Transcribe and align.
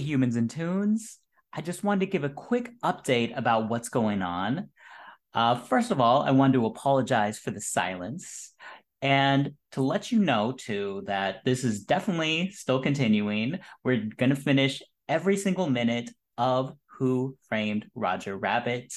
Humans 0.00 0.36
and 0.36 0.50
toons. 0.50 1.18
I 1.52 1.60
just 1.60 1.82
wanted 1.82 2.00
to 2.00 2.12
give 2.12 2.24
a 2.24 2.28
quick 2.28 2.72
update 2.82 3.36
about 3.36 3.68
what's 3.68 3.88
going 3.88 4.22
on. 4.22 4.68
Uh, 5.34 5.56
first 5.56 5.90
of 5.90 6.00
all, 6.00 6.22
I 6.22 6.30
wanted 6.30 6.54
to 6.54 6.66
apologize 6.66 7.38
for 7.38 7.50
the 7.50 7.60
silence 7.60 8.52
and 9.02 9.52
to 9.72 9.82
let 9.82 10.10
you 10.10 10.18
know, 10.18 10.52
too, 10.52 11.04
that 11.06 11.44
this 11.44 11.64
is 11.64 11.84
definitely 11.84 12.50
still 12.50 12.82
continuing. 12.82 13.58
We're 13.84 14.08
going 14.16 14.30
to 14.30 14.36
finish 14.36 14.82
every 15.08 15.36
single 15.36 15.70
minute 15.70 16.10
of 16.36 16.74
Who 16.98 17.36
Framed 17.48 17.86
Roger 17.94 18.36
Rabbit. 18.36 18.92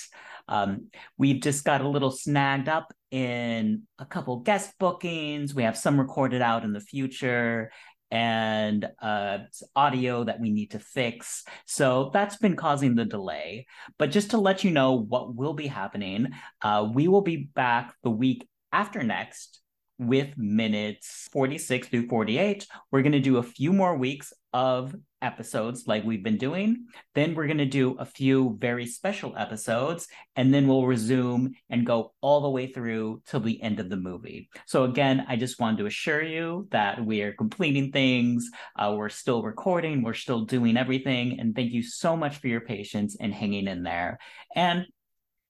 Um, 0.47 0.88
we've 1.17 1.41
just 1.41 1.63
got 1.63 1.81
a 1.81 1.88
little 1.88 2.11
snagged 2.11 2.67
up 2.67 2.94
in 3.11 3.83
a 3.99 4.05
couple 4.05 4.38
guest 4.38 4.73
bookings. 4.80 5.53
We 5.53 5.63
have 5.63 5.77
some 5.77 5.99
recorded 5.99 6.41
out 6.41 6.63
in 6.63 6.73
the 6.73 6.80
future 6.80 7.72
and 8.11 8.88
uh, 9.01 9.39
audio 9.75 10.23
that 10.25 10.39
we 10.39 10.52
need 10.52 10.71
to 10.71 10.79
fix. 10.79 11.43
So 11.65 12.11
that's 12.13 12.35
been 12.38 12.55
causing 12.55 12.95
the 12.95 13.05
delay. 13.05 13.67
But 13.97 14.11
just 14.11 14.31
to 14.31 14.38
let 14.38 14.63
you 14.63 14.71
know 14.71 14.93
what 14.93 15.35
will 15.35 15.53
be 15.53 15.67
happening, 15.67 16.27
uh, 16.61 16.89
we 16.93 17.07
will 17.07 17.21
be 17.21 17.49
back 17.55 17.95
the 18.03 18.09
week 18.09 18.47
after 18.71 19.02
next 19.02 19.61
with 19.97 20.38
minutes 20.38 21.29
46 21.31 21.88
through 21.88 22.07
48. 22.07 22.67
We're 22.91 23.03
going 23.03 23.11
to 23.13 23.19
do 23.19 23.38
a 23.38 23.43
few 23.43 23.71
more 23.71 23.95
weeks 23.95 24.33
of 24.53 24.95
episodes 25.21 25.87
like 25.87 26.03
we've 26.03 26.23
been 26.23 26.37
doing. 26.37 26.87
Then 27.13 27.35
we're 27.35 27.47
going 27.47 27.57
to 27.59 27.65
do 27.65 27.95
a 27.99 28.05
few 28.05 28.57
very 28.59 28.85
special 28.85 29.35
episodes, 29.38 30.08
and 30.35 30.53
then 30.53 30.67
we'll 30.67 30.85
resume 30.85 31.53
and 31.69 31.85
go 31.85 32.13
all 32.21 32.41
the 32.41 32.49
way 32.49 32.67
through 32.67 33.21
till 33.27 33.39
the 33.39 33.61
end 33.61 33.80
of 33.80 33.89
the 33.89 33.97
movie. 33.97 34.49
So, 34.66 34.83
again, 34.85 35.25
I 35.27 35.35
just 35.35 35.59
wanted 35.59 35.77
to 35.77 35.85
assure 35.85 36.23
you 36.23 36.67
that 36.71 37.05
we 37.05 37.21
are 37.21 37.33
completing 37.33 37.91
things. 37.91 38.49
Uh, 38.75 38.95
we're 38.97 39.09
still 39.09 39.43
recording, 39.43 40.02
we're 40.02 40.13
still 40.13 40.45
doing 40.45 40.77
everything. 40.77 41.39
And 41.39 41.55
thank 41.55 41.71
you 41.71 41.83
so 41.83 42.17
much 42.17 42.38
for 42.38 42.47
your 42.47 42.61
patience 42.61 43.15
and 43.19 43.33
hanging 43.33 43.67
in 43.67 43.83
there. 43.83 44.19
And 44.55 44.86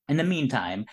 in 0.08 0.18
the 0.18 0.24
meantime, 0.24 0.86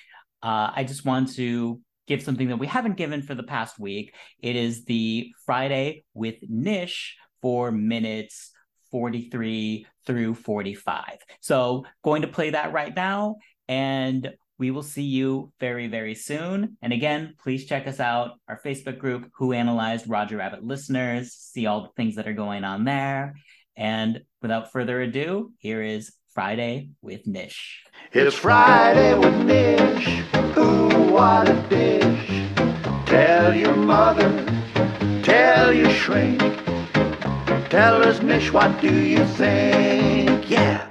uh, 0.42 0.70
I 0.74 0.84
just 0.84 1.04
want 1.04 1.34
to 1.34 1.80
give 2.06 2.22
something 2.22 2.48
that 2.48 2.58
we 2.58 2.66
haven't 2.66 2.96
given 2.96 3.22
for 3.22 3.34
the 3.34 3.42
past 3.42 3.78
week. 3.78 4.14
It 4.40 4.56
is 4.56 4.84
the 4.84 5.32
Friday 5.44 6.04
with 6.14 6.36
Nish 6.42 7.16
for 7.40 7.70
minutes 7.70 8.50
43 8.90 9.86
through 10.06 10.34
45. 10.34 11.18
So, 11.40 11.84
going 12.02 12.22
to 12.22 12.28
play 12.28 12.50
that 12.50 12.72
right 12.72 12.94
now, 12.94 13.36
and 13.68 14.32
we 14.58 14.70
will 14.70 14.82
see 14.82 15.02
you 15.02 15.52
very, 15.60 15.86
very 15.86 16.14
soon. 16.14 16.76
And 16.82 16.92
again, 16.92 17.34
please 17.38 17.66
check 17.66 17.86
us 17.86 18.00
out, 18.00 18.32
our 18.48 18.60
Facebook 18.60 18.98
group, 18.98 19.30
Who 19.36 19.52
Analyzed 19.52 20.08
Roger 20.08 20.38
Rabbit 20.38 20.64
Listeners, 20.64 21.32
see 21.32 21.66
all 21.66 21.82
the 21.82 21.92
things 21.96 22.16
that 22.16 22.26
are 22.26 22.32
going 22.32 22.64
on 22.64 22.84
there. 22.84 23.34
And 23.76 24.22
without 24.42 24.72
further 24.72 25.00
ado, 25.00 25.52
here 25.58 25.82
is 25.82 26.12
Friday 26.34 26.90
with 27.00 27.26
Nish. 27.26 27.84
It's 28.12 28.34
Friday 28.34 29.16
with 29.16 29.46
Nish. 29.46 30.06
Who, 30.54 30.88
what 31.12 31.48
a 31.48 31.62
dish. 31.68 32.48
Tell 33.06 33.54
your 33.54 33.76
mother, 33.76 34.44
tell 35.22 35.72
your 35.72 35.90
shrink. 35.90 36.67
Tell 37.70 38.02
us, 38.02 38.22
Nish, 38.22 38.50
what 38.50 38.80
do 38.80 38.90
you 38.90 39.22
think? 39.26 40.48
Yeah. 40.48 40.88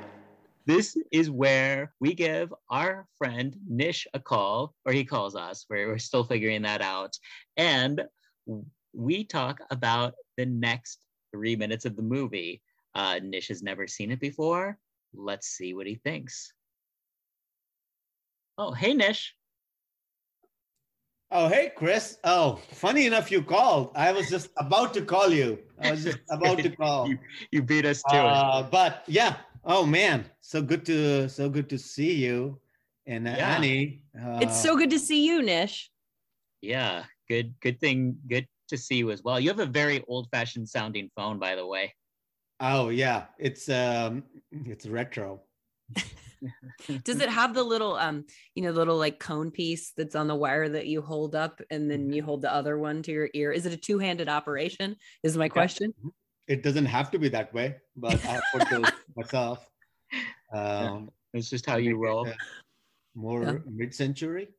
This 0.68 0.96
is 1.12 1.32
where 1.32 1.92
we 2.00 2.14
give 2.14 2.54
our 2.70 3.08
friend 3.18 3.58
Nish 3.68 4.06
a 4.14 4.20
call, 4.20 4.76
or 4.86 4.92
he 4.92 5.04
calls 5.04 5.36
us. 5.36 5.66
We're, 5.72 5.88
we're 5.88 5.98
still 5.98 6.24
figuring 6.24 6.62
that 6.62 6.84
out. 6.84 7.18
And 7.58 8.04
we 8.94 9.24
talk 9.24 9.60
about 9.72 10.14
the 10.38 10.46
next 10.46 11.00
three 11.32 11.56
minutes 11.56 11.86
of 11.86 11.96
the 11.96 12.04
movie. 12.04 12.62
Uh, 12.94 13.22
Nish 13.24 13.48
has 13.48 13.64
never 13.64 13.88
seen 13.88 14.12
it 14.12 14.20
before. 14.20 14.78
Let's 15.16 15.48
see 15.48 15.74
what 15.74 15.88
he 15.88 15.96
thinks. 15.96 16.54
Oh, 18.60 18.72
hey, 18.72 18.94
Nish. 18.94 19.34
Oh, 21.30 21.50
hey, 21.50 21.72
Chris. 21.76 22.20
Oh, 22.24 22.60
funny 22.72 23.06
enough, 23.06 23.30
you 23.30 23.42
called. 23.42 23.92
I 23.96 24.14
was 24.14 24.30
just 24.30 24.50
about 24.58 24.94
to 24.94 25.02
call 25.02 25.30
you. 25.30 25.60
I 25.80 25.92
was 25.92 26.04
just 26.04 26.20
about 26.30 26.60
to 26.60 26.70
call. 26.70 27.10
you, 27.10 27.20
you 27.52 27.62
beat 27.62 27.86
us 27.86 28.02
to 28.10 28.16
uh, 28.16 28.64
it. 28.64 28.72
But 28.72 29.04
yeah. 29.08 29.36
Oh 29.66 29.86
man, 29.86 30.24
so 30.40 30.62
good 30.62 30.86
to 30.86 31.28
so 31.28 31.50
good 31.50 31.70
to 31.70 31.78
see 31.78 32.14
you 32.14 32.58
and 33.06 33.28
uh, 33.28 33.32
yeah. 33.32 33.56
Annie. 33.56 34.04
Uh, 34.18 34.40
it's 34.42 34.62
so 34.62 34.78
good 34.78 34.90
to 34.92 35.00
see 35.00 35.26
you, 35.26 35.42
Nish. 35.42 35.92
Yeah, 36.62 37.04
good 37.28 37.54
good 37.60 37.82
thing. 37.82 38.18
Good 38.30 38.48
to 38.70 38.78
see 38.78 38.96
you 38.96 39.12
as 39.12 39.24
well. 39.24 39.40
You 39.42 39.50
have 39.50 39.60
a 39.60 39.66
very 39.66 40.06
old-fashioned 40.08 40.70
sounding 40.70 41.10
phone, 41.18 41.40
by 41.40 41.56
the 41.56 41.68
way. 41.68 41.94
Oh 42.62 42.88
yeah, 42.88 43.26
it's 43.38 43.68
um, 43.68 44.24
it's 44.52 44.88
retro. 44.88 45.42
Does 47.04 47.22
it 47.22 47.30
have 47.30 47.54
the 47.54 47.64
little 47.64 47.96
um, 47.96 48.26
you 48.56 48.64
know, 48.64 48.72
the 48.72 48.80
little 48.80 48.98
like 48.98 49.20
cone 49.20 49.52
piece 49.52 49.92
that's 49.96 50.16
on 50.16 50.28
the 50.28 50.36
wire 50.36 50.70
that 50.70 50.88
you 50.88 51.02
hold 51.02 51.36
up 51.36 51.62
and 51.70 51.90
then 51.90 52.12
you 52.12 52.24
hold 52.24 52.42
the 52.42 52.54
other 52.54 52.78
one 52.78 53.02
to 53.04 53.12
your 53.12 53.30
ear? 53.34 53.52
Is 53.52 53.66
it 53.66 53.74
a 53.74 53.78
two-handed 53.78 54.30
operation? 54.30 54.96
Is 55.24 55.38
my 55.38 55.50
question. 55.50 55.94
It 56.48 56.64
doesn't 56.64 56.86
have 56.86 57.12
to 57.12 57.20
be 57.20 57.30
that 57.30 57.54
way, 57.54 57.76
but 57.96 58.24
I 58.26 58.40
put 58.54 58.70
those 58.70 58.92
myself. 59.16 59.70
Um, 60.54 61.10
yeah, 61.34 61.40
it's 61.40 61.50
just 61.50 61.66
how 61.66 61.76
you 61.78 61.98
roll. 61.98 62.28
More 63.16 63.44
yeah. 63.44 63.58
mid-century. 63.66 64.50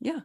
Yeah. 0.00 0.20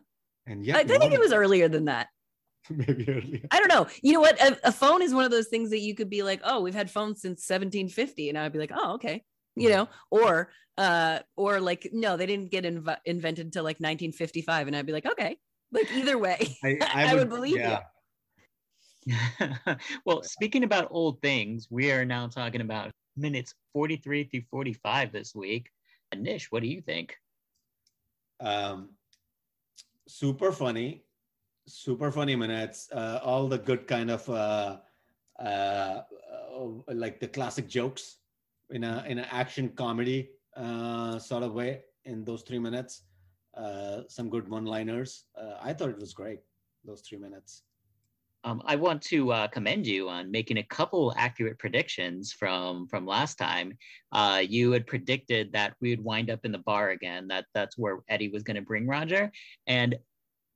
And 0.47 0.66
yeah, 0.66 0.78
I, 0.78 0.79
I 0.79 0.83
think 0.83 1.13
it 1.13 1.19
was 1.19 1.33
earlier 1.33 1.67
than 1.67 1.85
that. 1.85 2.07
Maybe 2.69 3.07
earlier. 3.07 3.41
I 3.51 3.59
don't 3.59 3.67
know. 3.67 3.88
You 4.01 4.13
know 4.13 4.19
what? 4.19 4.41
A, 4.41 4.67
a, 4.67 4.72
phone 4.72 5.01
is 5.01 5.13
one 5.13 5.25
of 5.25 5.31
those 5.31 5.47
things 5.47 5.69
that 5.72 5.79
you 5.79 5.95
could 5.95 6.09
be 6.09 6.23
like, 6.23 6.41
oh, 6.43 6.61
we've 6.61 6.75
had 6.75 6.89
phones 6.89 7.22
since 7.22 7.47
1750, 7.47 8.29
and 8.29 8.38
I'd 8.38 8.53
be 8.53 8.59
like, 8.59 8.72
oh, 8.73 8.93
okay, 8.93 9.23
you 9.56 9.69
know, 9.69 9.89
or 10.09 10.51
uh, 10.78 11.19
or 11.35 11.59
like, 11.59 11.89
no, 11.91 12.17
they 12.17 12.25
didn't 12.25 12.51
get 12.51 12.63
inv- 12.63 12.97
invented 13.06 13.45
until 13.45 13.63
like 13.63 13.78
1955, 13.78 14.67
and 14.67 14.75
I'd 14.75 14.85
be 14.85 14.94
like, 14.94 15.06
okay, 15.06 15.38
like 15.72 15.91
either 15.91 16.17
way, 16.17 16.57
I, 16.63 16.67
I, 16.67 16.73
would, 16.73 16.84
I 16.84 17.16
would, 17.16 17.29
believe 17.29 17.57
yeah. 17.57 17.81
you. 19.06 19.16
well, 20.06 20.23
speaking 20.23 20.63
about 20.63 20.88
old 20.91 21.22
things, 21.22 21.67
we 21.69 21.91
are 21.91 22.06
now 22.06 22.28
talking 22.28 22.61
about 22.61 22.91
minutes 23.17 23.53
43 23.73 24.25
through 24.25 24.44
45 24.50 25.11
this 25.11 25.35
week. 25.35 25.69
Nish, 26.16 26.51
what 26.51 26.61
do 26.61 26.67
you 26.67 26.81
think? 26.81 27.16
Um, 28.40 28.90
super 30.07 30.51
funny 30.51 31.03
super 31.67 32.11
funny 32.11 32.35
minutes 32.35 32.90
uh, 32.91 33.19
all 33.23 33.47
the 33.47 33.57
good 33.57 33.88
kind 33.88 34.11
of 34.11 34.28
uh, 34.29 34.78
uh, 35.40 35.44
uh, 35.44 36.67
like 36.88 37.19
the 37.19 37.28
classic 37.28 37.67
jokes 37.67 38.17
in 38.71 38.83
a 38.83 39.03
in 39.07 39.17
an 39.17 39.27
action 39.31 39.69
comedy 39.69 40.29
uh, 40.57 41.17
sort 41.19 41.43
of 41.43 41.53
way 41.53 41.81
in 42.05 42.23
those 42.23 42.41
three 42.43 42.59
minutes 42.59 43.03
uh, 43.57 44.01
some 44.07 44.29
good 44.29 44.47
one 44.47 44.65
liners 44.65 45.25
i 45.61 45.73
thought 45.73 45.89
it 45.89 45.99
was 45.99 46.13
great 46.13 46.39
those 46.85 47.01
three 47.01 47.17
minutes 47.17 47.63
um, 48.43 48.61
I 48.65 48.75
want 48.75 49.01
to 49.03 49.31
uh, 49.31 49.47
commend 49.47 49.85
you 49.85 50.09
on 50.09 50.31
making 50.31 50.57
a 50.57 50.63
couple 50.63 51.13
accurate 51.15 51.59
predictions 51.59 52.33
from 52.33 52.87
from 52.87 53.05
last 53.05 53.37
time. 53.37 53.77
Uh, 54.11 54.41
you 54.47 54.71
had 54.71 54.87
predicted 54.87 55.51
that 55.51 55.75
we 55.79 55.91
would 55.91 56.03
wind 56.03 56.31
up 56.31 56.39
in 56.43 56.51
the 56.51 56.57
bar 56.57 56.89
again. 56.89 57.27
That 57.27 57.45
that's 57.53 57.77
where 57.77 57.99
Eddie 58.09 58.29
was 58.29 58.43
going 58.43 58.55
to 58.55 58.61
bring 58.61 58.87
Roger, 58.87 59.31
and 59.67 59.95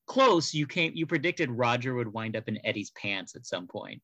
close. 0.08 0.54
You 0.54 0.66
came. 0.66 0.94
You 0.96 1.06
predicted 1.06 1.52
Roger 1.52 1.94
would 1.94 2.12
wind 2.12 2.36
up 2.36 2.48
in 2.48 2.60
Eddie's 2.66 2.92
pants 2.92 3.36
at 3.36 3.46
some 3.46 3.68
point. 3.68 4.02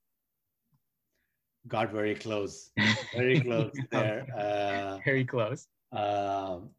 Got 1.68 1.92
very 1.92 2.16
close. 2.16 2.72
Very 3.14 3.40
close 3.40 3.72
there. 3.92 4.26
Uh, 4.36 4.98
very 5.06 5.26
close. 5.26 5.68
Um, 5.92 6.70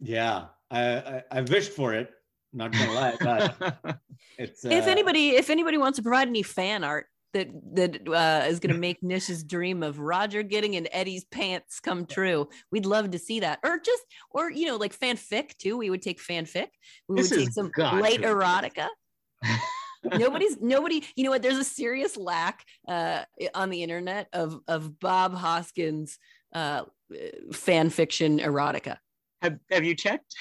yeah, 0.00 0.46
I, 0.70 0.82
I, 0.82 1.22
I 1.30 1.40
wished 1.40 1.72
for 1.72 1.94
it. 1.94 2.10
Not 2.52 2.72
gonna 2.72 2.92
lie, 2.92 3.16
but 3.20 3.98
it's. 4.38 4.64
Uh, 4.64 4.68
if 4.68 4.86
anybody, 4.86 5.30
if 5.30 5.50
anybody 5.50 5.78
wants 5.78 5.96
to 5.96 6.02
provide 6.02 6.28
any 6.28 6.42
fan 6.42 6.84
art, 6.84 7.06
that 7.32 7.48
that 7.74 8.08
uh, 8.08 8.46
is 8.46 8.60
going 8.60 8.74
to 8.74 8.80
make 8.80 9.02
Nish's 9.02 9.42
dream 9.42 9.82
of 9.82 9.98
Roger 9.98 10.42
getting 10.42 10.74
in 10.74 10.86
Eddie's 10.92 11.24
pants 11.24 11.80
come 11.80 12.06
true. 12.06 12.48
We'd 12.70 12.86
love 12.86 13.10
to 13.10 13.18
see 13.18 13.40
that, 13.40 13.58
or 13.64 13.78
just, 13.78 14.02
or 14.30 14.50
you 14.50 14.66
know, 14.66 14.76
like 14.76 14.96
fanfic 14.96 15.56
too. 15.56 15.78
We 15.78 15.90
would 15.90 16.02
take 16.02 16.20
fanfic. 16.20 16.68
We 17.08 17.22
this 17.22 17.30
would 17.30 17.40
take 17.40 17.50
some 17.50 17.70
light 17.76 18.20
erotica. 18.20 18.88
Nobody's 20.04 20.60
nobody. 20.60 21.04
You 21.16 21.24
know 21.24 21.30
what? 21.30 21.42
There's 21.42 21.58
a 21.58 21.64
serious 21.64 22.16
lack 22.16 22.64
uh, 22.88 23.24
on 23.54 23.70
the 23.70 23.82
internet 23.82 24.28
of 24.32 24.60
of 24.68 24.98
Bob 24.98 25.34
Hoskins 25.34 26.18
uh, 26.52 26.84
fan 27.52 27.90
fiction 27.90 28.38
erotica. 28.38 28.98
Have 29.42 29.58
Have 29.70 29.84
you 29.84 29.94
checked? 29.94 30.34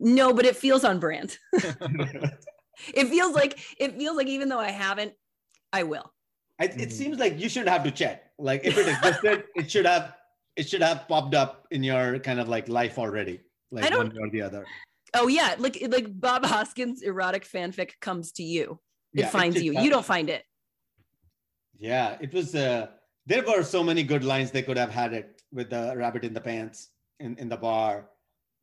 No, 0.00 0.32
but 0.32 0.44
it 0.44 0.56
feels 0.56 0.84
on 0.84 0.98
brand. 0.98 1.38
it 1.52 3.08
feels 3.08 3.34
like 3.34 3.58
it 3.78 3.96
feels 3.96 4.16
like 4.16 4.26
even 4.26 4.48
though 4.48 4.60
I 4.60 4.70
haven't 4.70 5.14
I 5.72 5.82
will. 5.82 6.12
I, 6.60 6.66
it 6.66 6.72
mm-hmm. 6.72 6.90
seems 6.90 7.18
like 7.18 7.38
you 7.38 7.48
shouldn't 7.48 7.70
have 7.70 7.82
to 7.84 7.90
check. 7.90 8.30
Like 8.38 8.64
if 8.64 8.78
it 8.78 8.88
existed, 8.88 9.44
it 9.56 9.70
should 9.70 9.86
have 9.86 10.14
it 10.56 10.68
should 10.68 10.82
have 10.82 11.08
popped 11.08 11.34
up 11.34 11.66
in 11.72 11.82
your 11.82 12.20
kind 12.20 12.38
of 12.38 12.48
like 12.48 12.68
life 12.68 12.98
already, 12.98 13.40
like 13.72 13.90
one 13.90 14.16
or 14.18 14.30
the 14.30 14.42
other. 14.42 14.64
Oh 15.14 15.28
yeah, 15.28 15.54
like 15.58 15.78
like 15.88 16.08
Bob 16.20 16.44
Hoskins 16.44 17.02
erotic 17.02 17.44
fanfic 17.44 17.92
comes 18.00 18.32
to 18.32 18.42
you. 18.42 18.80
It 19.14 19.20
yeah, 19.20 19.28
finds 19.28 19.56
it 19.56 19.64
you. 19.64 19.72
You 19.72 19.90
don't 19.90 20.04
find 20.04 20.28
it. 20.28 20.44
Yeah, 21.78 22.16
it 22.20 22.32
was. 22.32 22.54
Uh, 22.54 22.88
there 23.26 23.42
were 23.44 23.62
so 23.62 23.82
many 23.82 24.02
good 24.02 24.24
lines 24.24 24.50
they 24.50 24.62
could 24.62 24.76
have 24.76 24.90
had 24.90 25.12
it 25.14 25.42
with 25.52 25.70
the 25.70 25.94
rabbit 25.96 26.24
in 26.24 26.34
the 26.34 26.40
pants 26.40 26.90
in, 27.20 27.36
in 27.38 27.48
the 27.48 27.56
bar. 27.56 28.10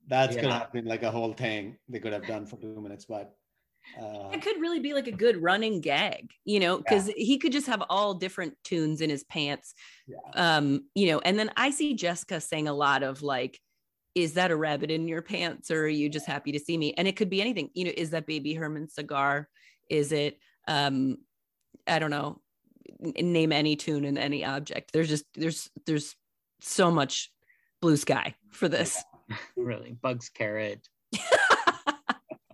That's 0.07 0.35
could 0.35 0.45
Yeah. 0.45 0.59
have 0.59 0.71
been 0.71 0.85
like 0.85 1.03
a 1.03 1.11
whole 1.11 1.33
thing 1.33 1.77
they 1.87 1.99
could 1.99 2.13
have 2.13 2.27
done 2.27 2.45
for 2.45 2.57
two 2.57 2.81
minutes, 2.81 3.05
but 3.05 3.35
uh, 3.99 4.29
It 4.31 4.41
could 4.41 4.59
really 4.59 4.79
be 4.79 4.93
like 4.93 5.07
a 5.07 5.11
good 5.11 5.41
running 5.41 5.81
gag, 5.81 6.31
you 6.45 6.59
know, 6.59 6.77
because 6.77 7.07
he 7.15 7.37
could 7.37 7.51
just 7.51 7.67
have 7.67 7.83
all 7.89 8.13
different 8.13 8.55
toons 8.63 9.01
in 9.01 9.09
his 9.09 9.23
pants. 9.23 9.73
Yeah. 10.07 10.17
Um, 10.35 10.89
you 10.95 11.07
know, 11.07 11.19
and 11.19 11.37
then 11.39 11.51
I 11.55 11.71
see 11.71 11.93
Jessica 11.95 12.41
saying 12.41 12.67
a 12.67 12.73
lot 12.73 13.03
of 13.03 13.21
like, 13.21 13.59
is 14.15 14.33
that 14.33 14.51
a 14.51 14.55
rabbit 14.55 14.91
in 14.91 15.07
your 15.07 15.21
pants 15.21 15.71
or 15.71 15.83
are 15.83 15.87
you 15.87 16.09
just 16.09 16.25
happy 16.25 16.51
to 16.51 16.59
see 16.59 16.77
me? 16.77 16.93
And 16.97 17.07
it 17.07 17.15
could 17.15 17.29
be 17.29 17.41
anything, 17.41 17.69
you 17.73 17.85
know, 17.85 17.91
is 17.95 18.11
that 18.11 18.27
baby 18.27 18.53
Herman 18.53 18.89
cigar? 18.89 19.47
Is 19.89 20.11
it 20.11 20.39
um, 20.67 21.17
I 21.87 21.99
don't 21.99 22.11
know, 22.11 22.41
n- 23.03 23.33
name 23.33 23.51
any 23.51 23.75
toon 23.75 24.05
and 24.05 24.17
any 24.17 24.45
object. 24.45 24.91
There's 24.93 25.09
just 25.09 25.25
there's 25.33 25.69
there's 25.85 26.15
so 26.61 26.91
much 26.91 27.31
blue 27.81 27.97
sky 27.97 28.35
for 28.51 28.67
this. 28.67 29.03
really 29.55 29.95
bugs 30.01 30.27
carrot 30.27 30.89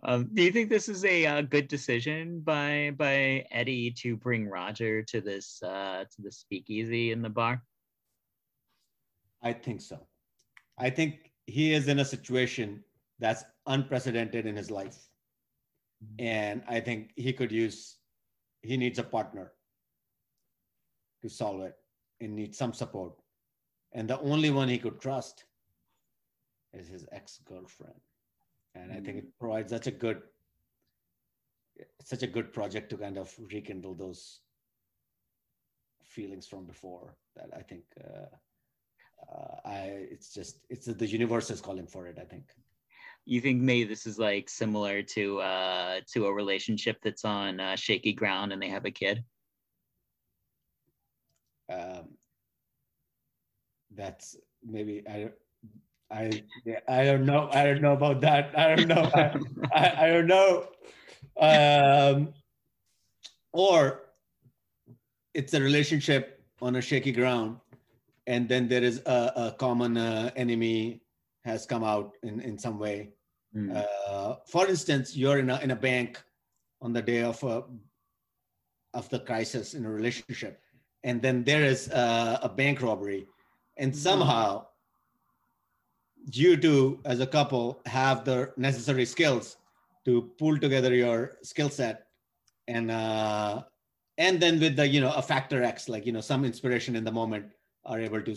um, 0.04 0.30
do 0.31 0.44
you 0.44 0.51
think 0.51 0.69
this 0.69 0.88
is 0.88 1.04
a 1.06 1.25
uh, 1.25 1.42
good 1.42 1.68
decision 1.68 2.39
by 2.39 2.94
by 2.95 3.44
eddie 3.50 3.89
to 3.89 4.15
bring 4.15 4.48
roger 4.48 5.01
to 5.01 5.19
this 5.19 5.63
uh 5.63 6.04
to 6.12 6.21
the 6.21 6.31
speakeasy 6.31 7.12
in 7.12 7.24
the 7.24 7.30
bar 7.30 7.63
I 9.42 9.54
think 9.54 9.81
so. 9.81 10.00
I 10.77 10.89
think 10.89 11.26
he 11.47 11.73
is 11.73 11.88
in 11.88 11.99
a 11.99 12.05
situation 12.05 12.83
that's 13.19 13.44
unprecedented 13.65 14.45
in 14.45 14.55
his 14.55 14.69
life. 14.69 15.07
And 16.19 16.61
I 16.67 16.79
think 16.79 17.11
he 17.15 17.33
could 17.33 17.51
use, 17.51 17.97
he 18.61 18.77
needs 18.77 18.99
a 18.99 19.03
partner 19.03 19.53
to 21.23 21.29
solve 21.29 21.61
it 21.61 21.75
and 22.21 22.35
needs 22.35 22.57
some 22.57 22.73
support. 22.73 23.13
And 23.94 24.07
the 24.07 24.19
only 24.19 24.51
one 24.51 24.67
he 24.67 24.77
could 24.77 24.99
trust 24.99 25.45
is 26.73 26.88
his 26.88 27.05
ex 27.11 27.39
girlfriend. 27.45 27.99
And 28.75 28.91
I 28.91 28.99
think 28.99 29.17
it 29.17 29.39
provides 29.39 29.71
such 29.71 29.88
a 29.88 29.91
good, 29.91 30.21
such 32.03 32.21
a 32.21 32.27
good 32.27 32.53
project 32.53 32.89
to 32.91 32.97
kind 32.97 33.17
of 33.17 33.33
rekindle 33.51 33.95
those 33.95 34.41
feelings 36.03 36.45
from 36.45 36.65
before 36.65 37.15
that 37.35 37.49
I 37.55 37.61
think 37.61 37.83
uh, 38.03 38.25
uh, 39.21 39.55
I 39.65 39.79
it's 40.13 40.33
just 40.33 40.59
it's 40.69 40.85
the 40.85 41.07
universe 41.07 41.49
is 41.49 41.61
calling 41.61 41.87
for 41.87 42.07
it. 42.07 42.17
I 42.19 42.25
think. 42.25 42.45
you 43.25 43.41
think 43.41 43.61
maybe 43.61 43.83
this 43.83 44.05
is 44.07 44.17
like 44.17 44.49
similar 44.49 45.03
to 45.03 45.39
uh 45.39 45.99
to 46.13 46.27
a 46.27 46.33
relationship 46.33 46.97
that's 47.03 47.25
on 47.25 47.59
uh, 47.59 47.75
shaky 47.75 48.13
ground 48.13 48.53
and 48.53 48.61
they 48.61 48.69
have 48.69 48.85
a 48.85 48.91
kid 48.91 49.23
Um, 51.69 52.15
that's 53.95 54.37
maybe 54.63 55.03
I 55.09 55.29
I 56.09 56.43
I 56.87 57.03
don't 57.03 57.25
know 57.25 57.49
I 57.51 57.65
don't 57.65 57.81
know 57.81 57.93
about 57.93 58.21
that 58.21 58.57
I 58.57 58.75
don't 58.75 58.87
know 58.87 59.11
I, 59.13 59.25
I, 59.73 60.05
I 60.05 60.07
don't 60.13 60.27
know 60.27 60.51
um, 61.39 62.33
or 63.51 64.03
it's 65.33 65.53
a 65.53 65.61
relationship 65.61 66.41
on 66.61 66.77
a 66.77 66.81
shaky 66.81 67.11
ground 67.11 67.57
and 68.27 68.47
then 68.47 68.68
there 68.68 68.83
is 68.83 69.01
a, 69.06 69.31
a 69.35 69.56
common 69.57 69.97
uh, 69.97 70.29
enemy 70.35 71.01
has 71.45 71.65
come 71.65 71.83
out 71.83 72.12
in, 72.24 72.41
in 72.41 72.57
some 72.57 72.77
way. 72.77 73.09
Hmm. 73.53 73.71
uh, 73.74 74.35
for 74.45 74.68
instance, 74.68 75.15
you're 75.15 75.39
in 75.39 75.50
a 75.50 75.57
in 75.62 75.71
a 75.71 75.75
bank 75.75 76.21
on 76.81 76.91
the 76.91 77.01
day 77.01 77.24
of 77.24 77.41
a 77.44 77.63
of 78.94 79.09
the 79.09 79.19
crisis 79.19 79.74
in 79.74 79.85
a 79.85 79.89
relationship, 79.89 80.62
and 81.03 81.21
then 81.21 81.44
there 81.44 81.63
is 81.63 81.88
a, 81.88 82.39
a 82.44 82.50
bank 82.50 82.81
robbery, 82.81 83.25
and 83.77 83.95
somehow 83.95 84.68
you 86.33 86.57
two 86.57 87.00
as 87.06 87.21
a 87.21 87.27
couple 87.27 87.80
have 87.85 88.25
the 88.25 88.51
necessary 88.57 89.06
skills 89.06 89.56
to 90.03 90.30
pull 90.38 90.59
together 90.59 90.94
your 90.94 91.38
skill 91.41 91.69
set, 91.69 92.07
and 92.68 92.91
uh, 92.91 93.63
and 94.18 94.41
then 94.41 94.59
with 94.59 94.75
the 94.75 94.85
you 94.85 95.00
know 95.00 95.13
a 95.13 95.21
factor 95.21 95.63
X, 95.63 95.88
like 95.88 96.06
you 96.06 96.12
know 96.12 96.21
some 96.21 96.44
inspiration 96.44 96.97
in 96.97 97.06
the 97.06 97.12
moment, 97.12 97.45
are 97.87 97.99
able 97.99 98.21
to 98.21 98.35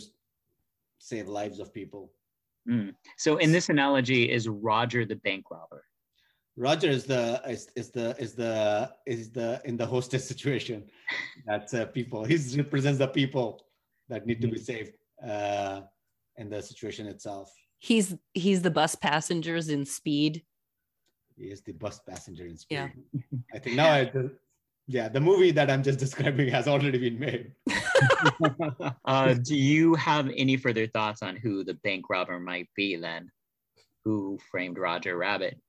save 0.97 1.27
lives 1.27 1.59
of 1.59 1.73
people. 1.73 2.11
so 3.17 3.37
in 3.37 3.51
this 3.51 3.69
analogy 3.69 4.31
is 4.31 4.47
roger 4.47 5.03
the 5.03 5.15
bank 5.27 5.45
robber 5.51 5.83
Roger 6.57 6.89
is 6.89 7.05
the 7.05 7.41
is, 7.47 7.69
is 7.75 7.91
the 7.91 8.15
is 8.19 8.33
the 8.33 8.91
is 9.05 9.31
the 9.31 9.61
in 9.63 9.77
the 9.77 9.85
hostess 9.85 10.27
situation. 10.27 10.83
That's 11.47 11.73
uh, 11.73 11.85
people. 11.85 12.25
He 12.25 12.37
represents 12.57 12.99
the 12.99 13.07
people 13.07 13.65
that 14.09 14.25
need 14.27 14.41
to 14.41 14.47
be 14.47 14.57
saved 14.57 14.91
uh, 15.25 15.81
in 16.37 16.49
the 16.49 16.61
situation 16.61 17.07
itself. 17.07 17.53
He's 17.79 18.15
he's 18.33 18.61
the 18.61 18.69
bus 18.69 18.95
passengers 18.95 19.69
in 19.69 19.85
speed. 19.85 20.43
He 21.37 21.45
is 21.45 21.61
the 21.61 21.71
bus 21.71 21.99
passenger 21.99 22.45
in 22.45 22.57
speed. 22.57 22.75
Yeah. 22.75 22.89
I 23.55 23.59
think 23.59 23.75
now 23.77 23.89
I 23.89 24.03
the, 24.05 24.31
yeah 24.87 25.09
the 25.09 25.19
movie 25.19 25.51
that 25.51 25.69
I'm 25.69 25.83
just 25.83 25.99
describing 26.05 26.49
has 26.49 26.67
already 26.67 26.97
been 26.97 27.19
made. 27.19 27.51
uh, 29.05 29.33
do 29.33 29.55
you 29.55 29.95
have 29.95 30.29
any 30.35 30.57
further 30.57 30.87
thoughts 30.87 31.21
on 31.21 31.35
who 31.35 31.63
the 31.63 31.75
bank 31.75 32.09
robber 32.09 32.39
might 32.39 32.69
be 32.75 32.95
then 32.95 33.29
who 34.03 34.39
framed 34.49 34.77
roger 34.77 35.17
rabbit 35.17 35.59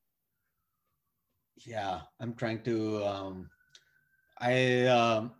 Yeah, 1.65 2.01
I'm 2.21 2.35
trying 2.35 2.63
to. 2.65 3.05
Um, 3.05 3.51
I 4.41 4.87
um, 4.87 5.33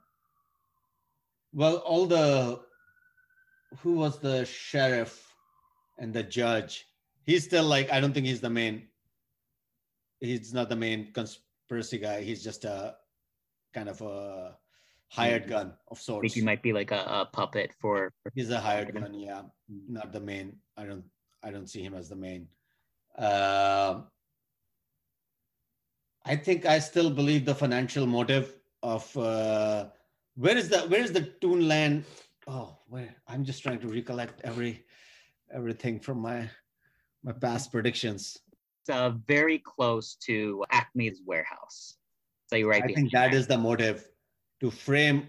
well, 1.53 1.77
all 1.79 2.07
the 2.07 2.61
who 3.81 3.95
was 3.95 4.19
the 4.19 4.45
sheriff 4.45 5.35
and 5.99 6.13
the 6.13 6.23
judge. 6.23 6.87
He's 7.25 7.45
still 7.45 7.65
like 7.65 7.91
I 7.91 8.01
don't 8.01 8.13
think 8.13 8.27
he's 8.27 8.41
the 8.41 8.51
main. 8.51 8.89
He's 10.21 10.55
not 10.55 10.69
the 10.69 10.77
main 10.77 11.13
conspiracy 11.13 11.99
guy. 11.99 12.23
He's 12.23 12.45
just 12.45 12.65
a 12.65 12.95
kind 13.73 13.89
of 13.89 14.01
a 14.03 14.57
hired 15.09 15.49
gun 15.49 15.75
of 15.89 15.99
I 15.99 16.01
sorts. 16.01 16.23
think 16.23 16.35
he 16.35 16.43
might 16.43 16.63
be 16.63 16.73
like 16.73 16.91
a, 16.91 17.01
a 17.07 17.29
puppet 17.33 17.73
for 17.81 18.13
He's 18.35 18.51
a 18.51 18.61
hired 18.61 18.95
gun, 18.95 19.15
yeah, 19.15 19.43
not 19.89 20.13
the 20.13 20.21
main. 20.21 20.57
I 20.77 20.85
don't, 20.85 21.05
I 21.43 21.51
don't 21.51 21.69
see 21.69 21.83
him 21.83 21.95
as 21.95 22.09
the 22.09 22.17
main. 22.17 22.49
Um 23.19 24.07
I 26.25 26.37
think 26.37 26.67
I 26.67 26.79
still 26.79 27.11
believe 27.11 27.45
the 27.45 27.55
financial 27.55 28.07
motive 28.07 28.55
of 28.83 29.05
uh, 29.17 29.87
where 30.37 30.57
is 30.57 30.69
the 30.69 30.81
where 30.83 31.03
is 31.03 31.13
the 31.13 31.23
Toon 31.41 31.67
Land? 31.69 32.05
Oh, 32.47 32.79
where 32.89 33.15
I'm 33.27 33.45
just 33.45 33.63
trying 33.63 33.81
to 33.81 33.89
recollect 33.89 34.41
every 34.45 34.85
everything 35.53 35.99
from 35.99 36.19
my 36.21 36.49
my 37.25 37.33
past 37.33 37.71
predictions. 37.73 38.39
it's 38.81 38.91
uh, 38.91 39.11
very 39.27 39.59
close 39.59 40.15
to 40.27 40.65
acme's 40.71 41.21
warehouse 41.25 41.99
so 42.53 42.57
you're 42.57 42.69
right 42.69 42.85
I 42.85 42.93
think 42.93 43.13
that 43.13 43.33
is 43.33 43.47
the 43.47 43.57
motive 43.57 44.07
to 44.61 44.71
frame 44.71 45.27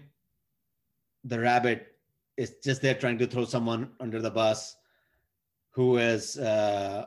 the 1.24 1.40
rabbit. 1.40 1.86
It's 2.36 2.62
just 2.62 2.82
they're 2.82 2.94
trying 2.94 3.16
to 3.18 3.26
throw 3.26 3.46
someone 3.46 3.92
under 3.98 4.20
the 4.20 4.30
bus 4.30 4.76
who 5.70 5.96
is 5.96 6.36
uh, 6.36 7.06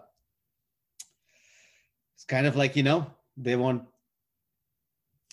it's 2.15 2.23
kind 2.25 2.47
of 2.47 2.55
like 2.55 2.75
you 2.75 2.81
know 2.81 3.05
they 3.37 3.55
want 3.55 3.83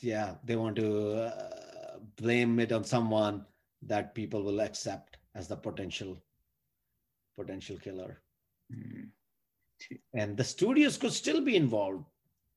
yeah 0.03 0.35
they 0.45 0.57
want 0.57 0.77
to 0.77 1.13
uh, 1.15 1.97
blame 2.17 2.61
it 2.61 2.71
on 2.71 2.85
someone 2.85 3.47
that 3.81 4.15
people 4.15 4.43
will 4.43 4.61
accept 4.61 5.17
as 5.35 5.49
the 5.49 5.57
potential 5.57 6.23
potential 7.37 7.79
killer 7.79 8.21
Mm. 8.73 9.11
and 10.15 10.39
the 10.39 10.43
studios 10.43 10.97
could 10.97 11.13
still 11.13 11.43
be 11.43 11.55
involved 11.55 12.03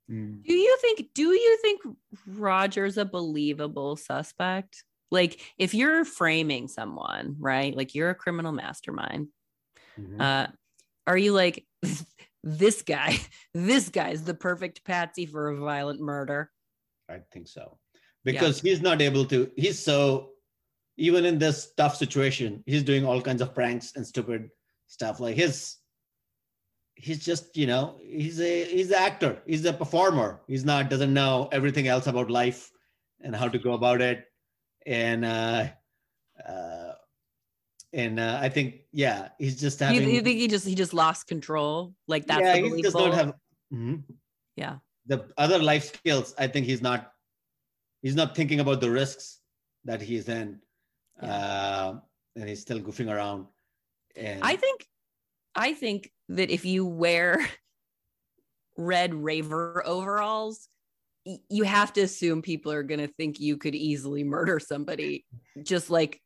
Mm. 0.10 0.44
Do 0.44 0.54
you 0.54 0.78
think 0.82 1.10
do 1.14 1.30
you 1.30 1.60
think 1.62 1.82
Roger's 2.28 2.98
a 2.98 3.06
believable 3.06 3.96
suspect? 3.98 4.84
Like 5.12 5.42
if 5.58 5.74
you're 5.74 6.06
framing 6.06 6.68
someone, 6.68 7.36
right? 7.40 7.76
Like 7.76 7.96
you're 7.96 8.10
a 8.10 8.16
criminal 8.16 8.52
mastermind. 8.52 9.28
Mhm. 10.00 10.22
Uh 10.22 10.48
are 11.08 11.18
you 11.18 11.34
like 11.34 11.66
this 12.44 12.82
guy, 12.82 13.18
this 13.54 13.90
guy's 13.90 14.24
the 14.24 14.34
perfect 14.34 14.84
patsy 14.84 15.26
for 15.26 15.50
a 15.50 15.58
violent 15.58 16.00
murder? 16.02 16.52
I 17.10 17.20
think 17.32 17.48
so. 17.48 17.80
Because 18.24 18.60
he's 18.60 18.82
not 18.82 19.02
able 19.02 19.26
to, 19.26 19.50
he's 19.56 19.80
so, 19.80 20.32
even 20.98 21.26
in 21.26 21.40
this 21.40 21.72
tough 21.78 21.96
situation, 21.96 22.62
he's 22.66 22.84
doing 22.84 23.06
all 23.06 23.22
kinds 23.22 23.42
of 23.42 23.56
pranks 23.56 23.96
and 23.96 24.06
stupid 24.06 24.50
stuff. 24.88 25.22
Like 25.22 25.38
his, 25.38 25.78
he's 26.98 27.24
just, 27.24 27.56
you 27.56 27.68
know, 27.68 27.96
he's 28.04 28.42
a, 28.42 28.66
he's 28.66 28.90
an 28.90 28.98
actor, 29.00 29.42
he's 29.46 29.66
a 29.66 29.74
performer. 29.74 30.42
He's 30.48 30.66
not, 30.66 30.90
doesn't 30.90 31.14
know 31.14 31.48
everything 31.52 31.88
else 31.88 32.08
about 32.08 32.30
life 32.30 32.72
and 33.22 33.36
how 33.36 33.48
to 33.48 33.58
go 33.58 33.74
about 33.74 34.02
it. 34.02 34.26
And, 34.86 35.24
uh, 35.24 35.68
uh, 36.48 36.94
and 37.94 38.20
uh, 38.20 38.40
I 38.42 38.50
think, 38.50 38.82
yeah, 38.92 39.30
he's 39.40 39.60
just 39.60 39.80
You, 39.80 39.88
having, 39.88 40.10
you 40.10 40.22
think 40.22 40.40
he 40.40 40.48
just 40.48 40.68
he 40.68 40.76
just 40.76 40.94
lost 40.94 41.28
control? 41.28 41.94
Like 42.08 42.28
that's 42.28 42.42
yeah, 42.42 42.54
the 42.58 42.62
he 42.64 42.70
believable. 42.70 43.08
not 43.08 43.14
have, 43.14 43.34
Mhm 43.74 44.04
yeah. 44.58 44.78
the 45.06 45.30
other 45.38 45.60
life 45.60 45.86
skills 45.96 46.34
i 46.38 46.48
think 46.48 46.66
he's 46.66 46.82
not 46.82 47.14
he's 48.02 48.16
not 48.16 48.36
thinking 48.36 48.60
about 48.60 48.82
the 48.82 48.90
risks 48.90 49.40
that 49.86 50.02
he's 50.02 50.28
in 50.28 50.60
uh, 51.22 51.94
and 52.36 52.50
he's 52.50 52.62
still 52.62 52.80
goofing 52.80 53.12
around. 53.12 53.48
And 54.16 54.44
I 54.44 54.56
think 54.56 54.86
I 55.58 55.74
think 55.74 56.12
that 56.30 56.50
if 56.50 56.64
you 56.64 56.86
wear 56.86 57.46
red 58.78 59.14
raver 59.14 59.84
overalls, 59.86 60.70
you 61.50 61.64
have 61.64 61.92
to 61.94 62.02
assume 62.02 62.42
people 62.42 62.72
are 62.72 62.84
going 62.84 63.02
to 63.02 63.08
think 63.08 63.40
you 63.40 63.58
could 63.58 63.76
easily 63.76 64.24
murder 64.24 64.60
somebody 64.62 65.26
just 65.62 65.90
like 65.90 66.22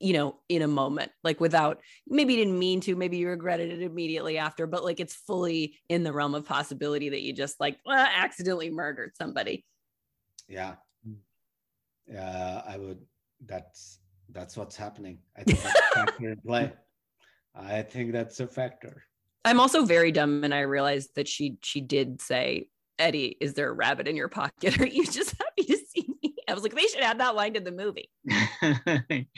you 0.00 0.14
know 0.14 0.36
in 0.48 0.62
a 0.62 0.66
moment 0.66 1.12
like 1.22 1.38
without 1.40 1.78
maybe 2.08 2.32
you 2.32 2.38
didn't 2.40 2.58
mean 2.58 2.80
to 2.80 2.96
maybe 2.96 3.18
you 3.18 3.28
regretted 3.28 3.70
it 3.70 3.82
immediately 3.82 4.38
after 4.38 4.66
but 4.66 4.82
like 4.82 4.98
it's 4.98 5.14
fully 5.14 5.78
in 5.88 6.02
the 6.02 6.12
realm 6.12 6.34
of 6.34 6.44
possibility 6.44 7.10
that 7.10 7.20
you 7.20 7.32
just 7.32 7.60
like 7.60 7.78
well, 7.84 8.08
accidentally 8.16 8.70
murdered 8.70 9.12
somebody 9.14 9.64
yeah, 10.50 10.74
yeah, 12.08 12.62
I 12.66 12.76
would. 12.76 12.98
That's 13.46 14.00
that's 14.32 14.56
what's 14.56 14.76
happening. 14.76 15.18
I 15.36 15.44
think 15.44 15.60
that's 15.62 16.40
play. 16.44 16.72
I 17.54 17.82
think 17.82 18.12
that's 18.12 18.40
a 18.40 18.46
factor. 18.46 19.04
i'm 19.44 19.58
also 19.60 19.84
very 19.84 20.12
dumb 20.12 20.44
and 20.44 20.54
i 20.54 20.60
realized 20.60 21.10
that 21.16 21.26
she 21.28 21.56
she 21.62 21.80
did 21.80 22.20
say 22.20 22.68
eddie 22.98 23.36
is 23.40 23.54
there 23.54 23.70
a 23.70 23.72
rabbit 23.72 24.06
in 24.06 24.14
your 24.16 24.28
pocket 24.28 24.78
are 24.82 24.86
you 24.86 25.04
just 25.04 25.34
happy 25.42 25.64
to 25.64 25.76
see 25.90 26.04
me 26.22 26.34
i 26.48 26.52
was 26.54 26.62
like 26.62 26.74
they 26.74 26.86
should 26.86 27.02
add 27.02 27.18
that 27.20 27.34
line 27.34 27.54
to 27.54 27.60
the 27.60 27.72
movie 27.72 28.10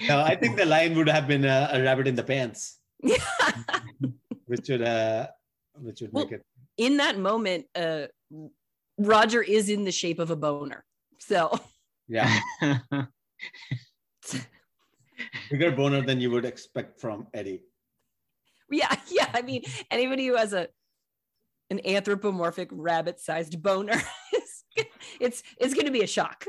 No, 0.09 0.21
I 0.21 0.35
think 0.37 0.57
the 0.57 0.67
line 0.67 0.97
would 0.97 1.09
have 1.09 1.27
been 1.29 1.45
uh, 1.45 1.71
a 1.73 1.81
rabbit 1.83 2.07
in 2.09 2.17
the 2.17 2.23
pants, 2.25 2.79
which 4.47 4.69
would 4.69 4.83
uh, 4.83 5.29
which 5.79 6.01
would 6.01 6.13
Well, 6.13 6.25
make 6.25 6.33
it. 6.33 6.43
in 6.77 6.97
that 6.99 7.17
moment, 7.19 7.67
uh, 7.75 8.07
Roger 8.99 9.41
is 9.43 9.69
in 9.69 9.85
the 9.85 9.93
shape 9.93 10.19
of 10.19 10.31
a 10.31 10.37
boner. 10.37 10.85
So 11.19 11.59
Yeah, 12.09 12.29
bigger 15.51 15.71
boner 15.71 16.03
than 16.03 16.21
you 16.21 16.31
would 16.33 16.45
expect 16.45 17.01
from 17.01 17.27
Eddie. 17.33 17.63
Yeah, 18.73 18.95
yeah. 19.11 19.29
I 19.33 19.43
mean, 19.43 19.63
anybody 19.91 20.27
who 20.27 20.37
has 20.37 20.53
a 20.53 20.69
an 21.71 21.81
anthropomorphic 21.87 22.69
rabbit-sized 22.73 23.63
boner, 23.63 23.95
is, 24.35 24.65
it's 25.21 25.43
it's 25.59 25.75
going 25.75 25.87
to 25.87 25.93
be 25.93 26.03
a 26.03 26.07
shock. 26.07 26.45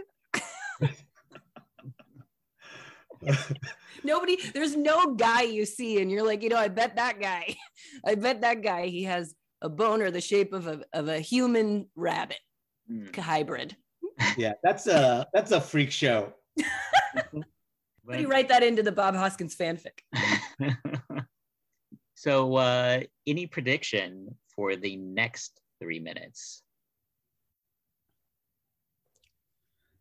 Nobody, 4.04 4.38
there's 4.54 4.76
no 4.76 5.16
guy 5.16 5.44
you 5.44 5.66
see, 5.66 6.02
and 6.02 6.12
you're 6.12 6.26
like, 6.26 6.44
you 6.44 6.50
know, 6.50 6.58
I 6.58 6.68
bet 6.68 6.98
that 6.98 7.22
guy, 7.22 7.56
I 8.06 8.16
bet 8.16 8.42
that 8.42 8.62
guy, 8.62 8.88
he 8.88 9.04
has 9.04 9.34
a 9.62 9.70
boner 9.70 10.12
the 10.12 10.20
shape 10.20 10.52
of 10.52 10.68
a 10.68 10.82
of 10.92 11.08
a 11.08 11.20
human 11.20 11.88
rabbit 11.96 12.40
Hmm. 12.88 13.06
hybrid. 13.18 13.78
yeah, 14.38 14.54
that's 14.62 14.88
a 14.88 15.26
that's 15.34 15.52
a 15.52 15.62
freak 15.62 15.90
show. 15.92 16.34
How 16.62 18.16
do 18.18 18.20
you 18.20 18.28
write 18.28 18.50
that 18.50 18.62
into 18.62 18.84
the 18.84 18.92
Bob 18.92 19.16
Hoskins 19.16 19.56
fanfic? 19.56 20.00
So, 22.24 22.56
uh, 22.56 23.02
any 23.28 23.48
prediction 23.48 24.34
for 24.56 24.78
the 24.78 24.96
next 24.96 25.60
three 25.82 26.00
minutes? 26.00 26.64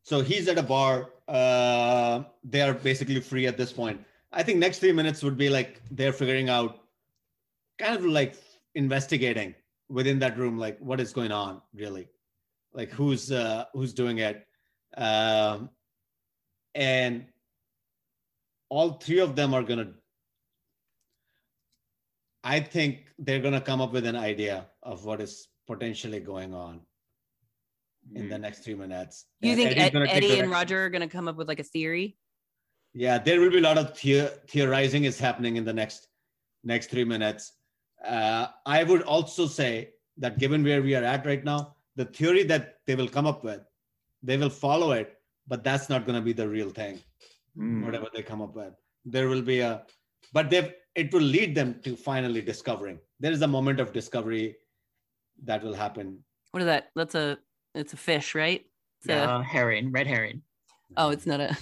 So 0.05 0.21
he's 0.21 0.47
at 0.47 0.57
a 0.57 0.63
bar. 0.63 1.11
Uh, 1.27 2.23
they 2.45 2.63
are 2.63 2.75
basically 2.75 3.19
free 3.19 3.49
at 3.49 3.57
this 3.57 3.73
point. 3.73 4.01
I 4.31 4.45
think 4.45 4.59
next 4.59 4.79
three 4.79 4.93
minutes 4.93 5.25
would 5.25 5.37
be 5.37 5.49
like 5.49 5.83
they're 5.91 6.13
figuring 6.13 6.49
out, 6.49 6.85
kind 7.81 7.97
of 7.97 8.05
like 8.05 8.37
investigating 8.77 9.57
within 9.89 10.21
that 10.21 10.39
room, 10.39 10.59
like 10.59 10.79
what 10.79 11.01
is 11.01 11.13
going 11.13 11.33
on, 11.33 11.61
really, 11.75 12.07
like 12.73 12.91
who's 12.91 13.33
uh, 13.33 13.65
who's 13.73 13.93
doing 13.93 14.19
it, 14.19 14.47
um, 14.97 15.71
and 16.77 17.27
all 18.69 18.93
three 18.93 19.19
of 19.19 19.35
them 19.35 19.55
are 19.55 19.65
gonna. 19.65 19.95
I 22.45 22.61
think 22.61 23.07
they're 23.19 23.41
gonna 23.41 23.61
come 23.61 23.81
up 23.81 23.93
with 23.93 24.07
an 24.07 24.17
idea 24.17 24.67
of 24.83 25.05
what 25.05 25.21
is 25.21 25.49
potentially 25.67 26.21
going 26.21 26.55
on 26.55 26.81
in 28.15 28.29
the 28.29 28.39
next 28.39 28.65
three 28.65 28.75
minutes. 28.75 29.27
You 29.41 29.51
And 29.51 29.59
think 29.59 29.79
Ed, 29.79 29.93
gonna 29.93 30.07
Eddie 30.09 30.41
and. 30.41 30.51
Roger 30.51 30.85
are 30.85 30.91
going 30.91 31.03
to 31.03 31.09
come 31.09 31.29
up 31.29 31.37
with 31.37 31.49
like 31.49 31.61
a 31.61 31.65
theory? 31.65 32.17
Yeah, 32.95 33.19
there 33.19 33.41
will 33.41 33.51
be 33.51 33.59
a 33.59 33.63
lot 33.63 33.79
of 33.79 33.97
theo- 33.97 34.33
theorizing 34.49 35.05
is 35.05 35.19
happening 35.19 35.57
in 35.57 35.65
the 35.65 35.73
next 35.73 36.09
next 36.65 36.91
three 36.91 37.05
minutes. 37.05 37.53
Uh, 38.05 38.49
I 38.67 38.83
would 38.85 39.03
also 39.03 39.47
say 39.47 39.91
that 40.19 40.39
given 40.39 40.63
where 40.65 40.83
we 40.83 40.95
are 40.95 41.05
at 41.05 41.25
right 41.25 41.45
now, 41.45 41.77
the 41.97 42.05
theory 42.05 42.43
that 42.45 42.79
they 42.87 42.95
will 42.97 43.09
come 43.09 43.27
up 43.27 43.45
with, 43.45 43.61
they 44.23 44.37
will 44.37 44.51
follow 44.51 44.93
it, 44.93 45.17
but 45.47 45.65
that's 45.65 45.89
not 45.89 46.05
going 46.07 46.17
to 46.17 46.21
be 46.25 46.33
the 46.33 46.49
real 46.49 46.71
thing. 46.71 47.01
Hmm. 47.57 47.85
Whatever 47.85 48.09
they 48.15 48.23
come 48.23 48.43
up 48.43 48.55
with, 48.55 48.75
there 49.05 49.29
will 49.29 49.43
be 49.43 49.61
a, 49.61 49.85
but 50.33 50.51
they 50.51 50.75
it 50.95 51.13
will 51.13 51.23
lead 51.23 51.55
them 51.55 51.81
to 51.85 51.97
finally 51.97 52.43
discovering. 52.43 52.99
There 53.21 53.33
is 53.33 53.43
a 53.43 53.49
moment 53.49 53.81
of 53.81 53.93
discovery 53.93 54.57
that 55.45 55.63
will 55.63 55.75
happen. 55.75 56.23
What 56.51 56.61
is 56.61 56.67
that? 56.67 56.91
That's 56.95 57.15
a 57.15 57.39
it's 57.75 57.93
a 57.93 57.97
fish, 57.97 58.35
right? 58.35 58.65
It's 59.01 59.09
a- 59.09 59.25
Uh, 59.25 59.43
herring, 59.43 59.91
red 59.91 60.07
herring. 60.07 60.43
oh, 60.97 61.11
it's 61.11 61.27
not 61.27 61.41
a 61.41 61.57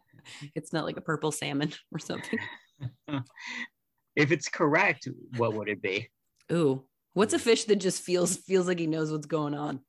it's 0.54 0.72
not 0.72 0.84
like 0.84 0.96
a 0.96 1.00
purple 1.00 1.32
salmon 1.32 1.72
or 1.92 1.98
something. 1.98 2.38
if 4.16 4.30
it's 4.30 4.48
correct, 4.48 5.08
what 5.36 5.54
would 5.54 5.68
it 5.68 5.82
be? 5.82 6.08
Ooh, 6.52 6.84
what's 7.14 7.34
a 7.34 7.38
fish 7.38 7.64
that 7.64 7.76
just 7.76 8.02
feels 8.02 8.36
feels 8.36 8.66
like 8.68 8.78
he 8.78 8.86
knows 8.86 9.10
what's 9.10 9.26
going 9.26 9.54
on? 9.54 9.80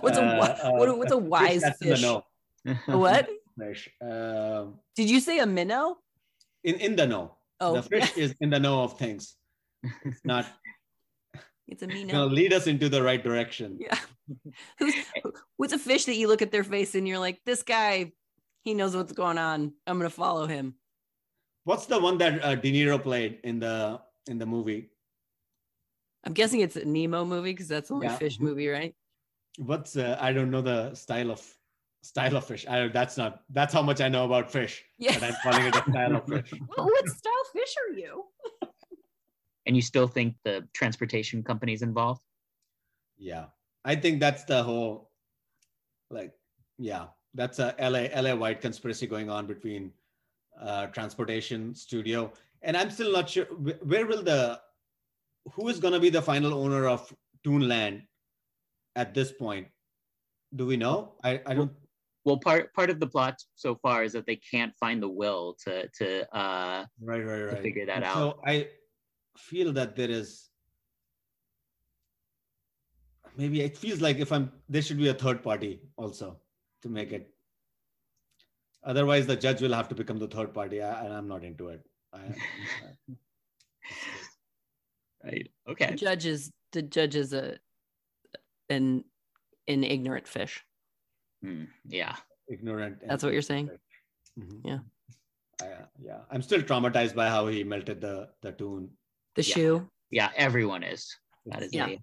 What's 0.00 0.18
a 0.18 0.22
Uh, 0.24 0.70
what, 0.72 0.98
what's 0.98 1.12
a 1.12 1.18
wise 1.18 1.62
that's 1.62 1.80
in 1.82 1.88
the 1.90 1.94
fish? 1.96 2.02
know. 2.02 2.24
What? 2.86 3.28
Fish. 3.58 3.88
Um, 4.02 4.80
Did 4.96 5.08
you 5.08 5.20
say 5.20 5.38
a 5.38 5.46
minnow? 5.46 5.98
in 6.64 6.74
in 6.80 6.96
the 6.96 7.06
know. 7.06 7.36
Oh, 7.60 7.74
the 7.74 7.82
fish 7.82 8.16
is 8.16 8.34
in 8.40 8.50
the 8.50 8.58
know 8.58 8.82
of 8.82 8.98
things. 8.98 9.36
It's 10.04 10.20
not 10.24 10.46
it's 11.68 11.82
a 11.82 11.86
going 11.86 12.00
to 12.00 12.06
minnow. 12.06 12.26
lead 12.26 12.52
us 12.52 12.66
into 12.66 12.88
the 12.88 13.02
right 13.02 13.22
direction. 13.22 13.78
Yeah. 13.80 13.98
Who's, 14.78 14.94
what's 15.56 15.72
a 15.72 15.78
fish 15.78 16.04
that 16.06 16.14
you 16.16 16.28
look 16.28 16.42
at 16.42 16.50
their 16.52 16.64
face 16.64 16.94
and 16.94 17.06
you're 17.06 17.18
like, 17.18 17.40
this 17.44 17.62
guy, 17.62 18.12
he 18.62 18.74
knows 18.74 18.94
what's 18.96 19.12
going 19.12 19.38
on. 19.38 19.72
I'm 19.86 19.98
gonna 19.98 20.10
follow 20.10 20.46
him. 20.46 20.74
What's 21.64 21.86
the 21.86 21.98
one 22.00 22.18
that 22.18 22.42
uh, 22.44 22.54
De 22.54 22.72
Niro 22.72 23.02
played 23.02 23.40
in 23.44 23.58
the 23.60 24.00
in 24.28 24.38
the 24.38 24.46
movie? 24.46 24.90
I'm 26.24 26.32
guessing 26.34 26.60
it's 26.60 26.76
a 26.76 26.84
Nemo 26.84 27.24
movie 27.24 27.52
because 27.52 27.68
that's 27.68 27.88
the 27.88 27.94
only 27.94 28.06
Yeah. 28.06 28.16
fish 28.18 28.38
movie, 28.40 28.68
right? 28.68 28.94
What's 29.58 29.96
uh, 29.96 30.16
I 30.20 30.32
don't 30.32 30.50
know 30.50 30.60
the 30.62 30.94
style 30.94 31.30
of 31.30 31.40
style 32.02 32.36
of 32.36 32.46
fish. 32.46 32.66
I 32.66 32.88
that's 32.88 33.16
not 33.16 33.42
that's 33.50 33.72
how 33.72 33.82
much 33.82 34.00
I 34.00 34.08
know 34.08 34.24
about 34.24 34.50
fish. 34.50 34.82
Yeah. 34.98 35.14
But 35.14 35.24
I'm 35.24 35.36
calling 35.42 35.66
it 35.66 35.76
a 35.76 35.90
style 35.90 36.16
of 36.16 36.26
fish. 36.26 36.52
Well, 36.76 36.86
what 36.86 37.08
style 37.08 37.44
fish 37.52 37.74
are 37.82 37.98
you? 37.98 38.24
and 39.66 39.76
you 39.76 39.82
still 39.82 40.08
think 40.08 40.34
the 40.44 40.66
transportation 40.72 41.42
company's 41.42 41.82
involved? 41.82 42.22
Yeah, 43.18 43.46
I 43.84 43.96
think 43.96 44.20
that's 44.20 44.44
the 44.44 44.62
whole 44.62 45.10
like 46.10 46.32
yeah 46.78 47.06
that's 47.34 47.58
a 47.58 47.74
LA 47.78 48.08
LA 48.20 48.34
white 48.34 48.60
conspiracy 48.60 49.06
going 49.06 49.30
on 49.30 49.46
between 49.46 49.92
uh, 50.60 50.86
transportation 50.86 51.74
studio 51.74 52.32
and 52.62 52.76
I'm 52.76 52.90
still 52.90 53.12
not 53.12 53.30
sure 53.30 53.44
where 53.44 54.06
will 54.06 54.22
the 54.22 54.60
who 55.52 55.68
is 55.68 55.80
going 55.80 55.94
to 55.94 56.00
be 56.00 56.10
the 56.10 56.22
final 56.22 56.54
owner 56.54 56.86
of 56.86 57.12
Toonland 57.46 58.02
at 58.96 59.14
this 59.14 59.32
point. 59.32 59.66
Do 60.54 60.66
we 60.66 60.76
know? 60.76 61.14
I, 61.22 61.40
I 61.46 61.54
don't. 61.54 61.72
Well, 62.30 62.38
part 62.38 62.72
part 62.74 62.90
of 62.90 63.00
the 63.00 63.08
plot 63.08 63.42
so 63.56 63.74
far 63.74 64.04
is 64.04 64.12
that 64.12 64.24
they 64.24 64.36
can't 64.36 64.72
find 64.78 65.02
the 65.02 65.08
will 65.08 65.56
to 65.64 65.88
to 65.98 66.36
uh 66.36 66.84
Right, 67.00 67.24
right, 67.30 67.42
right. 67.42 67.62
figure 67.62 67.86
that 67.86 67.96
And 67.96 68.04
out. 68.04 68.14
So 68.14 68.40
I 68.46 68.68
feel 69.36 69.72
that 69.72 69.96
there 69.96 70.10
is 70.10 70.50
maybe 73.36 73.62
it 73.62 73.76
feels 73.76 74.00
like 74.00 74.18
if 74.18 74.30
I'm 74.30 74.52
there 74.68 74.82
should 74.82 74.98
be 74.98 75.08
a 75.08 75.14
third 75.14 75.42
party 75.42 75.80
also 75.96 76.38
to 76.82 76.88
make 76.88 77.10
it. 77.12 77.34
Otherwise, 78.84 79.26
the 79.26 79.36
judge 79.36 79.60
will 79.60 79.74
have 79.74 79.88
to 79.88 79.94
become 79.96 80.18
the 80.18 80.28
third 80.28 80.54
party, 80.54 80.80
I, 80.82 81.04
and 81.04 81.12
I'm 81.12 81.28
not 81.28 81.44
into 81.44 81.68
it. 81.68 81.82
I, 82.14 82.20
right. 85.24 85.50
Okay. 85.68 85.94
Judge 85.96 86.26
is 86.26 86.52
the 86.72 86.82
judge 86.82 87.16
is 87.16 87.32
a 87.32 87.58
an 88.68 89.04
an 89.66 89.84
ignorant 89.84 90.28
fish. 90.28 90.64
Hmm, 91.42 91.64
yeah. 91.88 92.16
ignorant. 92.48 92.98
That's 93.06 93.22
what 93.22 93.32
you're 93.32 93.42
saying? 93.42 93.70
Mhm. 94.38 94.60
Yeah. 94.64 94.78
I- 95.62 95.86
yeah, 96.02 96.20
I'm 96.30 96.42
still 96.42 96.62
traumatized 96.62 97.14
by 97.14 97.28
how 97.28 97.46
he 97.46 97.62
melted 97.64 98.00
the 98.00 98.28
the 98.42 98.52
toon. 98.52 98.90
The 99.36 99.42
Yeah. 99.42 99.54
shoe. 99.54 99.90
Yeah, 100.10 100.30
everyone 100.36 100.82
is. 100.82 101.06
That 101.46 101.62
is 101.62 101.72
Yeah. 101.72 101.86
a- 101.88 102.02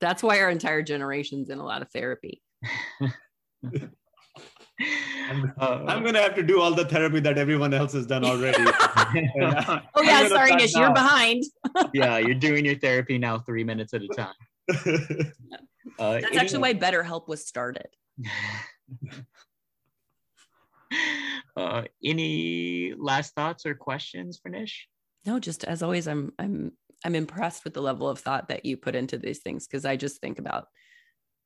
That's 0.00 0.22
why 0.22 0.40
our 0.40 0.50
entire 0.50 0.82
generation's 0.82 1.48
in 1.48 1.58
a 1.58 1.64
lot 1.64 1.80
of 1.82 1.90
therapy. 1.92 2.42
Uh, 3.00 3.08
I'm 5.88 6.02
gonna 6.04 6.20
have 6.20 6.34
to 6.34 6.42
do 6.42 6.60
all 6.60 6.74
the 6.74 6.84
therapy 6.84 7.20
that 7.20 7.38
everyone 7.38 7.72
else 7.72 7.92
has 7.92 8.06
done 8.06 8.24
already. 8.24 8.62
Oh 9.94 10.02
yeah, 10.02 10.26
sorry, 10.28 10.54
Nish, 10.56 10.74
you're 10.74 10.92
behind. 10.92 11.44
yeah, 11.94 12.18
you're 12.18 12.34
doing 12.34 12.64
your 12.64 12.76
therapy 12.78 13.18
now 13.18 13.38
three 13.38 13.64
minutes 13.64 13.94
at 13.94 14.02
a 14.02 14.08
time. 14.08 14.34
Uh, 15.98 16.20
That's 16.20 16.36
actually 16.36 16.60
why 16.60 16.74
BetterHelp 16.74 17.28
was 17.28 17.46
started. 17.46 17.86
uh, 21.56 21.82
any 22.04 22.94
last 22.96 23.34
thoughts 23.34 23.66
or 23.66 23.74
questions 23.74 24.38
for 24.42 24.48
Nish? 24.48 24.88
No, 25.24 25.38
just 25.38 25.64
as 25.64 25.82
always, 25.82 26.08
I'm 26.08 26.32
I'm 26.38 26.72
I'm 27.04 27.14
impressed 27.14 27.64
with 27.64 27.74
the 27.74 27.82
level 27.82 28.08
of 28.08 28.18
thought 28.18 28.48
that 28.48 28.64
you 28.64 28.76
put 28.76 28.94
into 28.94 29.18
these 29.18 29.40
things 29.40 29.66
because 29.66 29.84
I 29.84 29.96
just 29.96 30.20
think 30.20 30.38
about 30.38 30.68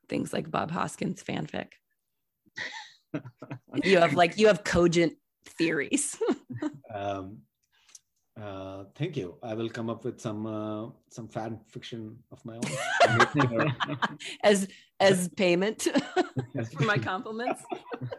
things 0.09 0.33
like 0.33 0.51
Bob 0.51 0.71
Hoskins 0.71 1.23
fanfic. 1.23 1.69
you 3.85 3.99
have 3.99 4.15
like 4.15 4.39
you 4.39 4.47
have 4.49 4.65
cogent 4.65 5.15
theories. 5.59 6.17
Um, 6.95 7.41
uh, 8.41 8.85
thank 8.95 9.17
you. 9.17 9.35
I 9.43 9.55
will 9.55 9.71
come 9.71 9.89
up 9.89 10.05
with 10.05 10.21
some 10.21 10.47
uh, 10.47 10.91
some 11.09 11.27
fan 11.29 11.59
fiction 11.69 12.19
of 12.31 12.45
my 12.45 12.57
own. 12.57 13.75
as 14.43 14.69
as 15.01 15.29
payment 15.29 15.89
for 16.77 16.85
my 16.85 16.99
compliments. 16.99 17.63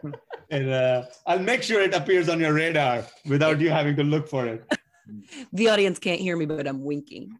and 0.50 0.70
uh, 0.70 1.04
I'll 1.26 1.38
make 1.38 1.62
sure 1.62 1.80
it 1.82 1.94
appears 1.94 2.28
on 2.28 2.40
your 2.40 2.52
radar 2.52 3.04
without 3.26 3.60
you 3.60 3.70
having 3.70 3.94
to 3.96 4.04
look 4.04 4.28
for 4.28 4.46
it. 4.46 4.64
The 5.52 5.68
audience 5.68 5.98
can't 5.98 6.20
hear 6.20 6.36
me, 6.36 6.46
but 6.46 6.66
I'm 6.66 6.82
winking. 6.82 7.38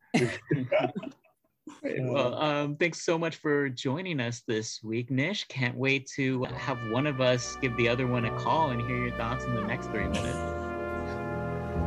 Well, 1.83 2.35
um, 2.35 2.77
thanks 2.77 3.03
so 3.03 3.19
much 3.19 3.37
for 3.37 3.69
joining 3.69 4.21
us 4.21 4.43
this 4.47 4.83
week, 4.83 5.11
Nish. 5.11 5.45
Can't 5.49 5.77
wait 5.77 6.09
to 6.17 6.45
have 6.45 6.79
one 6.91 7.07
of 7.07 7.21
us 7.21 7.57
give 7.61 7.77
the 7.77 7.89
other 7.89 8.07
one 8.07 8.25
a 8.25 8.39
call 8.39 8.71
and 8.71 8.81
hear 8.81 8.97
your 8.97 9.17
thoughts 9.17 9.45
in 9.45 9.55
the 9.55 9.63
next 9.63 9.87
three 9.89 10.09
minutes. 10.09 10.39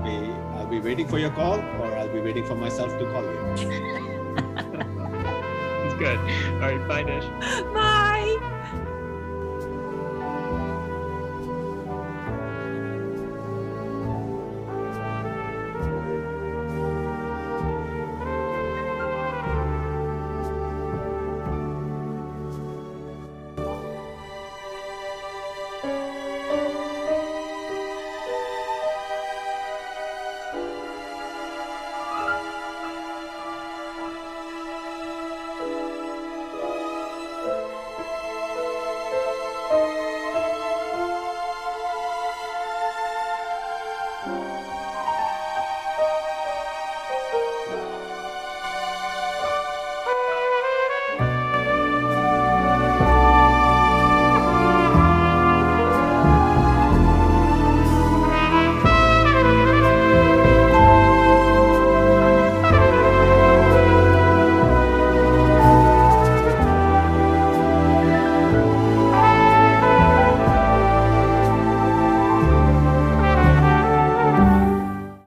Be- 0.03 0.50
I'll 0.50 0.50
be 0.71 0.79
waiting 0.79 1.07
for 1.07 1.19
your 1.19 1.31
call, 1.31 1.59
or 1.59 1.95
I'll 1.97 2.07
be 2.07 2.21
waiting 2.21 2.45
for 2.45 2.55
myself 2.55 2.97
to 2.97 3.05
call 3.11 3.23
you. 3.23 3.39
It's 5.83 5.95
good. 5.99 6.17
All 6.17 6.71
right, 6.71 6.87
bye, 6.87 7.03
Nish. 7.03 7.25
Bye. 7.73 8.10